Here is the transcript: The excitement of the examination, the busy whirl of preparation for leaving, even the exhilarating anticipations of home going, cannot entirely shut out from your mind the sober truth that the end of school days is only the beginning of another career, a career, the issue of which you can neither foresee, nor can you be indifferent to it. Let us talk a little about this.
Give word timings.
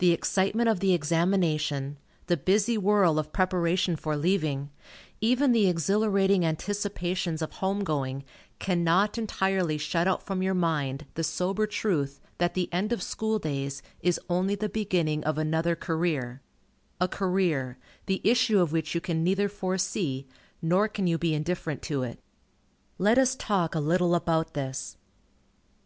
The 0.00 0.12
excitement 0.12 0.68
of 0.68 0.80
the 0.80 0.92
examination, 0.92 1.96
the 2.26 2.36
busy 2.36 2.76
whirl 2.76 3.18
of 3.18 3.32
preparation 3.32 3.96
for 3.96 4.14
leaving, 4.14 4.68
even 5.22 5.52
the 5.52 5.66
exhilarating 5.66 6.44
anticipations 6.44 7.40
of 7.40 7.52
home 7.52 7.82
going, 7.82 8.24
cannot 8.58 9.16
entirely 9.16 9.78
shut 9.78 10.06
out 10.06 10.22
from 10.22 10.42
your 10.42 10.52
mind 10.52 11.06
the 11.14 11.24
sober 11.24 11.66
truth 11.66 12.20
that 12.36 12.52
the 12.52 12.68
end 12.70 12.92
of 12.92 13.02
school 13.02 13.38
days 13.38 13.80
is 14.02 14.20
only 14.28 14.56
the 14.56 14.68
beginning 14.68 15.24
of 15.24 15.38
another 15.38 15.74
career, 15.74 16.42
a 17.00 17.08
career, 17.08 17.78
the 18.04 18.20
issue 18.24 18.60
of 18.60 18.72
which 18.72 18.94
you 18.94 19.00
can 19.00 19.24
neither 19.24 19.48
foresee, 19.48 20.26
nor 20.60 20.86
can 20.86 21.06
you 21.06 21.16
be 21.16 21.32
indifferent 21.32 21.80
to 21.80 22.02
it. 22.02 22.18
Let 22.98 23.16
us 23.16 23.34
talk 23.34 23.74
a 23.74 23.80
little 23.80 24.14
about 24.14 24.52
this. 24.52 24.98